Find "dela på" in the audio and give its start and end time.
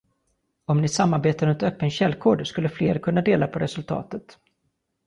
3.21-3.59